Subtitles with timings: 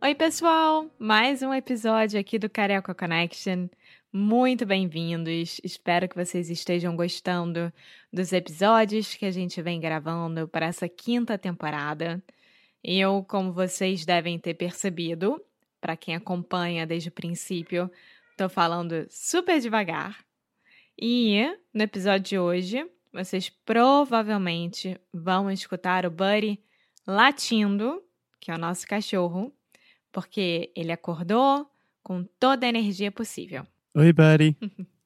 [0.00, 0.88] Oi, pessoal!
[0.96, 3.66] Mais um episódio aqui do Carioca Connection.
[4.12, 5.60] Muito bem-vindos.
[5.64, 7.72] Espero que vocês estejam gostando
[8.12, 12.22] dos episódios que a gente vem gravando para essa quinta temporada.
[12.82, 15.44] Eu, como vocês devem ter percebido,
[15.80, 17.90] para quem acompanha desde o princípio,
[18.30, 20.24] estou falando super devagar.
[20.96, 21.44] E
[21.74, 26.62] no episódio de hoje, vocês provavelmente vão escutar o Buddy
[27.04, 28.00] latindo,
[28.38, 29.52] que é o nosso cachorro,
[30.12, 31.70] porque ele acordou
[32.02, 33.66] com toda a energia possível.
[33.94, 34.56] Oi, buddy.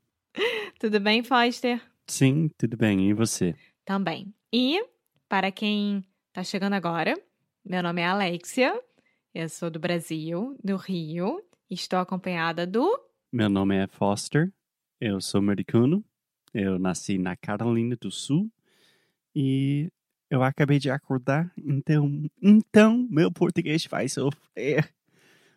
[0.78, 1.80] Tudo bem, Foster?
[2.06, 3.08] Sim, tudo bem.
[3.08, 3.54] E você?
[3.84, 4.34] Também.
[4.52, 4.84] E,
[5.28, 7.14] para quem está chegando agora,
[7.64, 8.78] meu nome é Alexia,
[9.34, 13.00] eu sou do Brasil, do Rio, e estou acompanhada do.
[13.32, 14.52] Meu nome é Foster.
[15.00, 16.04] Eu sou americano.
[16.52, 18.50] Eu nasci na Carolina do Sul.
[19.34, 19.90] E
[20.32, 24.90] eu acabei de acordar, então, então meu português vai sofrer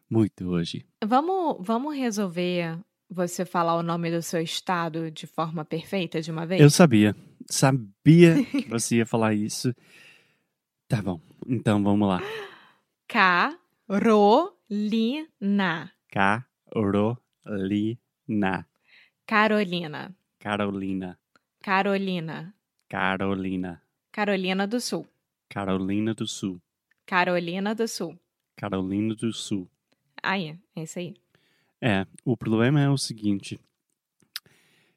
[0.09, 0.86] muito hoje.
[1.02, 2.78] Vamos, vamos resolver
[3.09, 6.59] você falar o nome do seu estado de forma perfeita de uma vez?
[6.59, 7.16] Eu sabia.
[7.50, 9.73] Sabia que você ia falar isso.
[10.90, 12.22] Tá bom, então vamos lá.
[13.08, 14.30] Carolina.
[16.12, 17.24] Carolina.
[19.47, 20.13] Carolina.
[20.42, 21.18] Carolina.
[21.62, 22.53] Carolina.
[22.90, 23.84] Carolina.
[24.16, 25.06] Carolina do Sul.
[25.50, 26.62] Carolina do Sul.
[27.06, 28.18] Carolina do Sul.
[28.56, 29.70] Carolina do Sul.
[30.24, 31.16] Aí, é isso aí.
[31.81, 33.59] É, o problema é o seguinte.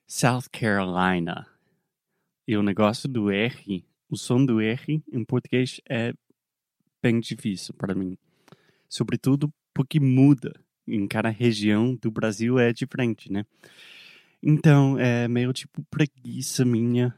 [0.06, 1.48] South Carolina.
[2.46, 6.14] E o negócio do R, o som do R em português é
[7.02, 8.16] bem difícil para mim.
[8.88, 10.54] Sobretudo porque muda.
[10.86, 13.44] Em cada região do Brasil é diferente, né?
[14.40, 17.12] Então, é meio tipo preguiça minha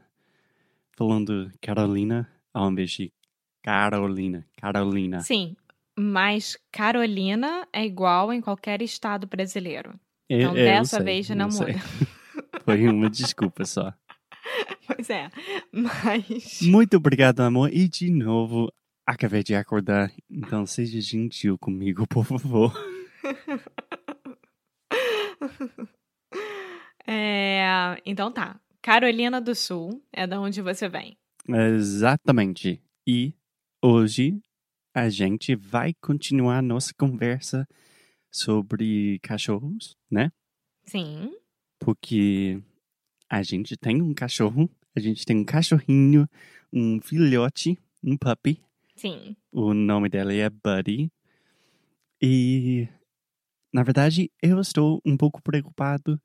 [1.01, 3.11] falando Carolina ao invés de
[3.63, 4.45] Carolina.
[4.57, 5.19] Carolina.
[5.21, 5.55] Sim,
[5.97, 9.99] mas Carolina é igual em qualquer estado brasileiro.
[10.29, 11.73] Eu- Então, eu dessa sei, vez não muda.
[12.63, 13.91] Foi uma desculpa só.
[14.87, 15.29] Pois é,
[15.71, 16.61] mas.
[16.63, 17.71] Muito obrigado, amor.
[17.73, 18.71] E de novo,
[19.07, 20.11] acabei de acordar.
[20.29, 22.73] Então seja gentil comigo, por favor.
[27.07, 27.63] É,
[28.05, 28.59] então tá.
[28.81, 31.15] Carolina do Sul é da onde você vem.
[31.47, 32.81] Exatamente.
[33.05, 33.33] E
[33.81, 34.41] hoje
[34.93, 37.67] a gente vai continuar nossa conversa
[38.31, 40.31] sobre cachorros, né?
[40.85, 41.31] Sim.
[41.79, 42.59] Porque
[43.29, 46.27] a gente tem um cachorro, a gente tem um cachorrinho,
[46.73, 48.59] um filhote, um puppy.
[48.95, 49.35] Sim.
[49.51, 51.11] O nome dela é Buddy.
[52.19, 52.87] E,
[53.71, 56.19] na verdade, eu estou um pouco preocupado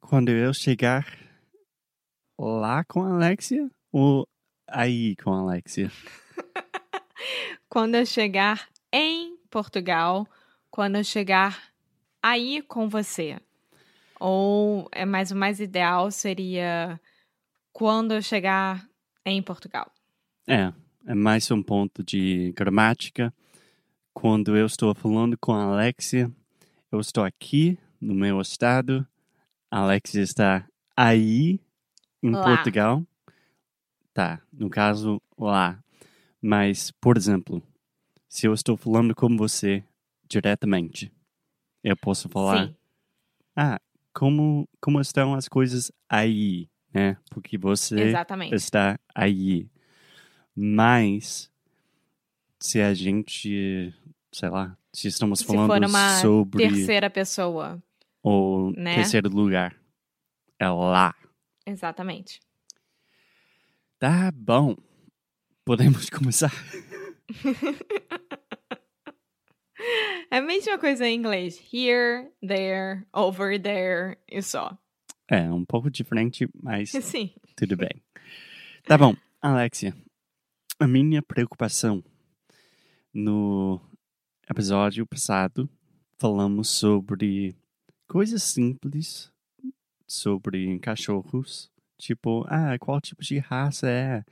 [0.00, 1.06] quando eu chegar
[2.38, 4.26] lá com a Alexia ou
[4.66, 5.90] aí com a Alexia.
[7.68, 10.26] Quando eu chegar em Portugal,
[10.70, 11.72] quando eu chegar
[12.22, 13.38] aí com você.
[14.20, 17.00] Ou é mais o mais ideal seria
[17.72, 18.86] quando eu chegar
[19.24, 19.90] em Portugal.
[20.46, 20.72] É,
[21.06, 23.32] é mais um ponto de gramática.
[24.14, 26.30] Quando eu estou falando com a Alexia,
[26.90, 29.06] eu estou aqui no meu estado,
[29.70, 30.66] a Alexia está
[30.96, 31.58] aí
[32.22, 32.44] em Lá.
[32.44, 33.02] Portugal.
[34.14, 35.82] Tá, no caso, lá.
[36.40, 37.62] Mas, por exemplo,
[38.28, 39.82] se eu estou falando com você
[40.28, 41.10] diretamente,
[41.82, 42.76] eu posso falar, Sim.
[43.56, 43.80] ah,
[44.12, 47.16] como, como estão as coisas aí, né?
[47.30, 48.54] Porque você Exatamente.
[48.54, 49.68] está aí.
[50.54, 51.50] Mas
[52.60, 53.94] se a gente,
[54.30, 57.82] sei lá, se estamos Se falando for uma sobre terceira pessoa.
[58.22, 58.96] o né?
[58.96, 59.74] terceiro lugar,
[60.58, 61.14] é lá.
[61.66, 62.40] Exatamente.
[63.98, 64.76] Tá bom.
[65.64, 66.52] Podemos começar?
[70.30, 71.58] É a mesma coisa em inglês.
[71.72, 74.78] Here, there, over there e só.
[75.28, 77.34] É, um pouco diferente, mas Sim.
[77.56, 78.02] tudo bem.
[78.84, 79.14] Tá bom.
[79.40, 79.94] Alexia,
[80.78, 82.02] a minha preocupação
[83.12, 83.80] no
[84.48, 85.68] episódio passado
[86.18, 87.56] falamos sobre
[88.06, 89.31] coisas simples
[90.06, 94.24] sobre cachorros, tipo, ah, qual tipo de raça é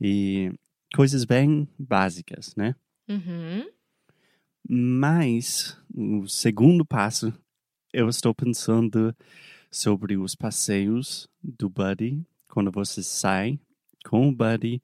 [0.00, 0.52] e
[0.94, 2.74] coisas bem básicas, né?
[3.08, 3.68] Uhum.
[4.68, 7.32] Mas o segundo passo,
[7.92, 9.14] eu estou pensando
[9.70, 12.24] sobre os passeios do Buddy.
[12.48, 13.58] Quando você sai
[14.04, 14.82] com o Buddy,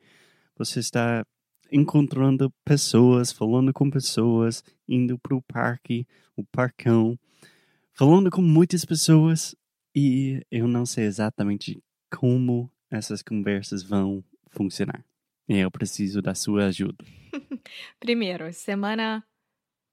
[0.57, 1.25] você está
[1.71, 6.07] encontrando pessoas, falando com pessoas, indo para o parque,
[6.37, 7.19] o parcão,
[7.93, 9.55] falando com muitas pessoas
[9.95, 15.05] e eu não sei exatamente como essas conversas vão funcionar.
[15.49, 17.05] Eu preciso da sua ajuda.
[17.99, 19.25] Primeiro, semana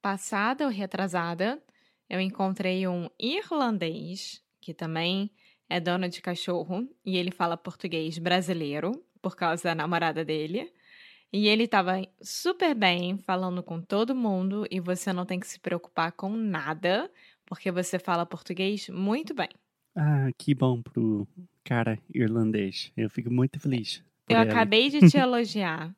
[0.01, 1.61] passada ou retrasada,
[2.09, 5.31] eu encontrei um irlandês que também
[5.69, 10.71] é dono de cachorro e ele fala português brasileiro por causa da namorada dele.
[11.33, 15.59] E ele estava super bem falando com todo mundo e você não tem que se
[15.59, 17.11] preocupar com nada,
[17.45, 19.49] porque você fala português muito bem.
[19.95, 21.27] Ah, que bom pro
[21.63, 22.91] cara irlandês.
[22.97, 24.03] Eu fico muito feliz.
[24.27, 24.51] Eu ele.
[24.51, 25.95] acabei de te elogiar.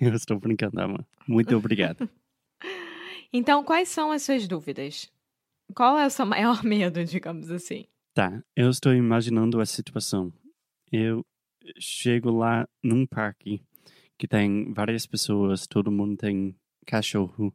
[0.00, 1.06] Eu estou brincando, Ama.
[1.28, 2.08] Muito obrigado.
[3.32, 5.10] então, quais são as suas dúvidas?
[5.74, 7.86] Qual é o seu maior medo, digamos assim?
[8.14, 10.32] Tá, eu estou imaginando a situação.
[10.90, 11.24] Eu
[11.78, 13.62] chego lá num parque
[14.18, 16.54] que tem várias pessoas, todo mundo tem
[16.84, 17.54] cachorro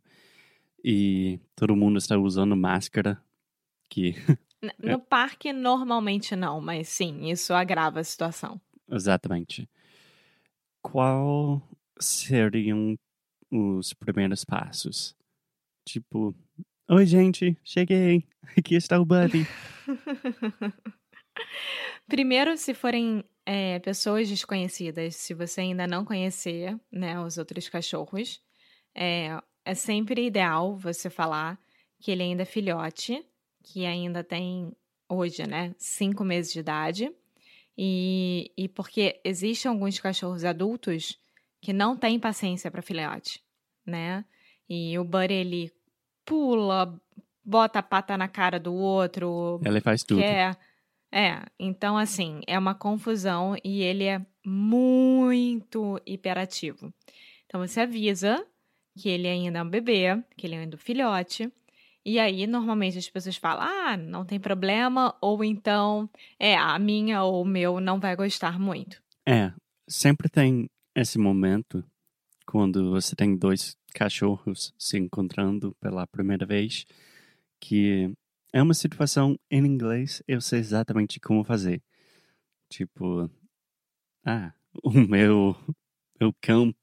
[0.84, 3.22] e todo mundo está usando máscara,
[3.90, 4.16] que
[4.62, 4.98] No é.
[4.98, 8.60] parque, normalmente não, mas sim, isso agrava a situação.
[8.90, 9.70] Exatamente.
[10.82, 11.62] Qual
[12.00, 12.98] seriam
[13.52, 15.16] os primeiros passos?
[15.88, 16.36] Tipo,
[16.90, 18.24] oi gente, cheguei,
[18.58, 19.46] aqui está o Buddy.
[22.08, 28.42] Primeiro, se forem é, pessoas desconhecidas, se você ainda não conhecer né, os outros cachorros,
[28.96, 31.60] é, é sempre ideal você falar
[32.00, 33.24] que ele ainda é filhote
[33.68, 34.72] que ainda tem
[35.10, 37.12] hoje, né, cinco meses de idade.
[37.78, 41.20] E, e porque existem alguns cachorros adultos
[41.62, 43.42] que não têm paciência para filhote,
[43.86, 44.26] né?
[44.68, 45.72] E o Buddy, ele
[46.26, 47.00] pula,
[47.44, 49.62] bota a pata na cara do outro.
[49.64, 50.20] Ele faz tudo.
[50.20, 50.58] Quer.
[51.12, 56.92] É, então assim, é uma confusão e ele é muito hiperativo.
[57.46, 58.46] Então você avisa
[58.98, 61.52] que ele ainda é um bebê, que ele ainda é um filhote,
[62.08, 66.10] e aí, normalmente as pessoas falam: ah, não tem problema, ou então,
[66.40, 69.04] é, a minha ou o meu não vai gostar muito.
[69.28, 69.52] É,
[69.90, 71.84] sempre tem esse momento
[72.46, 76.86] quando você tem dois cachorros se encontrando pela primeira vez,
[77.60, 78.10] que
[78.54, 81.84] é uma situação em inglês, eu sei exatamente como fazer.
[82.70, 83.30] Tipo,
[84.26, 85.58] ah, o meu,
[86.22, 86.74] meu cão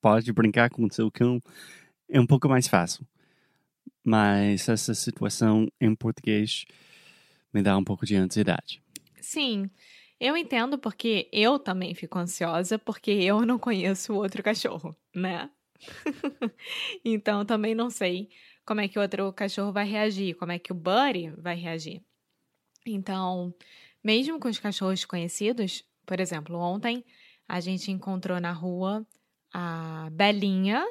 [0.00, 1.40] pode brincar com o seu cão.
[2.08, 3.04] É um pouco mais fácil.
[4.08, 6.64] Mas essa situação em português
[7.52, 8.82] me dá um pouco de ansiedade.
[9.20, 9.70] Sim,
[10.18, 15.50] eu entendo porque eu também fico ansiosa porque eu não conheço o outro cachorro, né?
[17.04, 18.30] então também não sei
[18.64, 22.02] como é que o outro cachorro vai reagir, como é que o Buddy vai reagir.
[22.86, 23.54] Então,
[24.02, 27.04] mesmo com os cachorros conhecidos, por exemplo, ontem
[27.46, 29.06] a gente encontrou na rua
[29.52, 30.82] a Belinha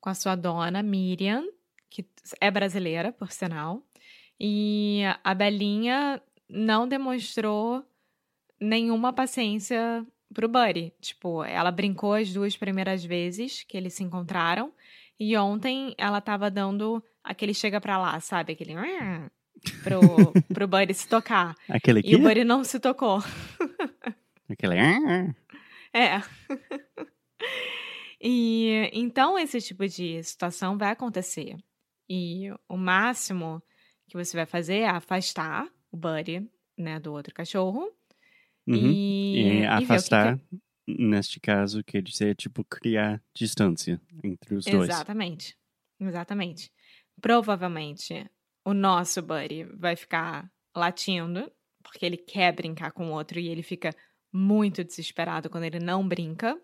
[0.00, 1.44] com a sua dona Miriam
[1.90, 2.06] que
[2.40, 3.82] é brasileira, por sinal.
[4.38, 7.84] E a Belinha não demonstrou
[8.58, 10.92] nenhuma paciência pro Buddy.
[11.00, 14.72] Tipo, ela brincou as duas primeiras vezes que eles se encontraram.
[15.18, 18.52] E ontem ela tava dando aquele chega pra lá, sabe?
[18.52, 18.74] Aquele.
[19.84, 20.00] Pro,
[20.54, 21.54] pro Buddy se tocar.
[21.68, 22.12] Aquele que?
[22.12, 23.22] E o Buddy não se tocou.
[24.48, 24.76] Aquele.
[25.92, 26.22] É.
[28.22, 31.56] E então esse tipo de situação vai acontecer.
[32.12, 33.62] E o máximo
[34.08, 36.44] que você vai fazer é afastar o buddy,
[36.76, 37.88] né, do outro cachorro.
[38.66, 38.74] Uhum.
[38.74, 40.44] E, e, afastar, que
[40.86, 41.02] que...
[41.04, 44.88] neste caso, quer dizer, tipo, criar distância entre os dois.
[44.88, 45.56] Exatamente.
[46.00, 46.72] Exatamente.
[47.20, 48.28] Provavelmente
[48.64, 51.50] o nosso buddy vai ficar latindo,
[51.80, 53.94] porque ele quer brincar com o outro e ele fica
[54.32, 56.60] muito desesperado quando ele não brinca.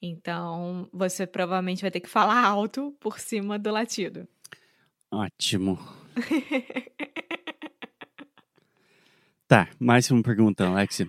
[0.00, 4.28] Então, você provavelmente vai ter que falar alto por cima do latido.
[5.14, 5.78] Ótimo.
[9.46, 11.08] tá, mais uma pergunta, Alexia.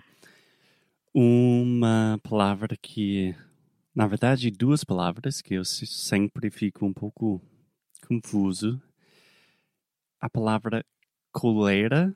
[1.12, 3.36] Uma palavra que,
[3.96, 7.42] na verdade, duas palavras que eu sempre fico um pouco
[8.08, 8.80] confuso.
[10.22, 10.86] A palavra
[11.32, 12.16] coleira.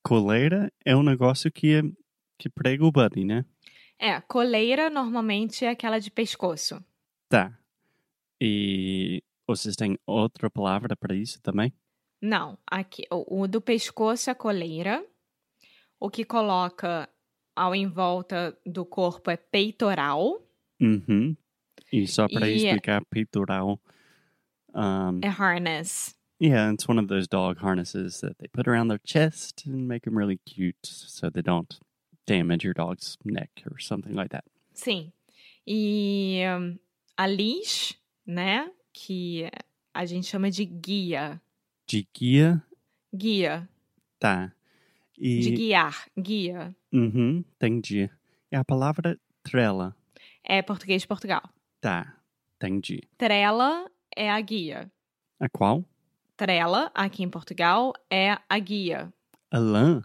[0.00, 1.82] Coleira é um negócio que,
[2.38, 3.44] que prega o buddy, né?
[3.98, 6.80] É, coleira normalmente é aquela de pescoço.
[7.28, 7.58] Tá.
[8.40, 11.72] E vocês têm outra palavra para isso também?
[12.20, 15.04] Não, aqui o, o do pescoço é coleira.
[16.00, 17.08] O que coloca
[17.56, 20.40] ao em volta do corpo é peitoral.
[20.80, 21.36] Uhum.
[21.92, 23.80] E só para E- explicar, peitoral.
[24.74, 26.14] Um, É harness.
[26.40, 30.04] yeah, it's one of those dog harnesses that they put around their chest and make
[30.08, 31.80] them really cute so they don't
[32.26, 34.44] damage your dog's neck or something like that.
[34.74, 35.12] Sim.
[35.66, 36.78] E hum,
[37.16, 37.94] a leash,
[38.26, 38.70] né?
[39.00, 39.48] Que
[39.94, 41.40] a gente chama de guia.
[41.86, 42.60] De guia,
[43.14, 43.68] Guia.
[44.18, 44.52] tá.
[45.16, 46.06] E, De guiar.
[46.18, 46.74] Guia.
[46.92, 48.10] Uhum, entendi.
[48.50, 49.94] E a palavra trela,
[50.42, 51.42] É português de Portugal.
[51.80, 52.12] tá.
[52.56, 53.00] Entendi.
[53.16, 54.90] Trela é a guia.
[55.38, 55.84] A qual?
[56.36, 59.12] Trela, aqui em Portugal, é a guia.
[59.48, 60.02] A lã?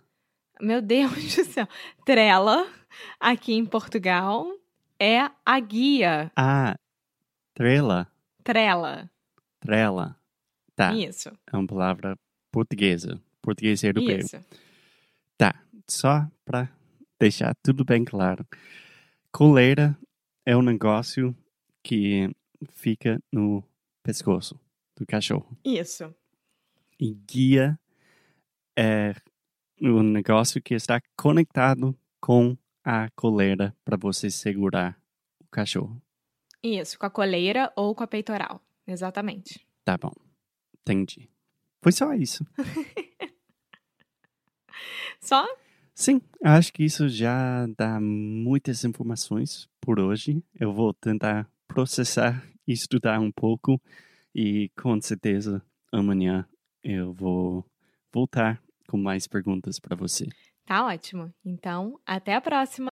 [0.62, 1.68] Meu Deus do céu.
[2.06, 2.72] Trela,
[3.20, 4.48] aqui em Portugal,
[5.00, 6.32] é a guia.
[6.36, 6.76] Ah,
[7.56, 8.08] trela.
[8.44, 9.10] Trela.
[9.60, 10.18] Trela.
[10.76, 10.94] Tá.
[10.94, 11.30] Isso.
[11.52, 12.18] É uma palavra
[12.52, 13.22] portuguesa.
[13.42, 14.20] Português europeu.
[14.20, 14.38] Isso.
[15.38, 15.56] Tá.
[15.90, 16.70] Só para
[17.20, 18.46] deixar tudo bem claro.
[19.32, 19.98] Coleira
[20.46, 21.36] é um negócio
[21.82, 22.30] que
[22.72, 23.64] fica no
[24.04, 24.60] pescoço
[24.96, 25.58] do cachorro.
[25.64, 26.14] Isso.
[27.00, 27.80] E guia
[28.78, 29.14] é
[29.82, 34.98] um negócio que está conectado com a coleira para você segurar
[35.40, 36.02] o cachorro.
[36.64, 36.98] Isso.
[36.98, 38.62] Com a coleira ou com a peitoral.
[38.88, 39.66] Exatamente.
[39.84, 40.14] Tá bom.
[40.82, 41.30] Entendi.
[41.82, 42.46] Foi só isso.
[45.20, 45.46] Só?
[45.96, 50.44] Sim, acho que isso já dá muitas informações por hoje.
[50.60, 53.82] Eu vou tentar processar e estudar um pouco
[54.34, 56.48] e com certeza amanhã
[56.84, 57.66] eu vou
[58.12, 60.28] voltar com mais perguntas para você.
[60.66, 61.34] Tá ótimo.
[61.46, 62.93] Então, até a próxima.